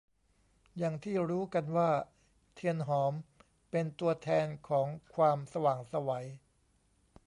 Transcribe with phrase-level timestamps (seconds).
[0.77, 1.89] อย่างที่รู้กันว่า
[2.53, 3.13] เทียนหอม
[3.71, 6.11] เป็นตัวแทนของความสว่างไสว